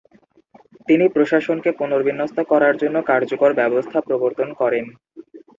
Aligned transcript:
তিনি 0.87 1.05
প্রশাসনকে 1.07 1.69
পুনর্বিন্যস্ত 1.79 2.37
করার 2.51 2.75
জন্য 2.81 2.97
কার্যকর 3.09 3.51
ব্যবস্থা 3.59 3.97
প্রবর্তন 4.07 4.49
করেন। 4.61 4.85